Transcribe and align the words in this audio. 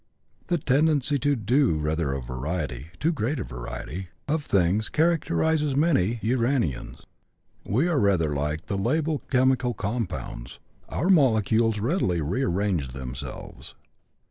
The 0.47 0.57
tendency 0.57 1.19
to 1.19 1.35
do 1.35 1.77
rather 1.77 2.11
a 2.11 2.21
variety 2.23 2.87
(too 2.99 3.11
great 3.11 3.39
a 3.39 3.43
variety) 3.43 4.07
of 4.27 4.43
things 4.43 4.89
characterizes 4.89 5.75
many 5.75 6.17
uranians. 6.23 7.03
We 7.67 7.87
are 7.87 7.99
rather 7.99 8.33
like 8.33 8.65
the 8.65 8.79
labile 8.79 9.21
chemical 9.29 9.75
compounds: 9.75 10.57
our 10.89 11.09
molecules 11.09 11.79
readily 11.79 12.19
rearrange 12.19 12.93
themselves. 12.93 13.75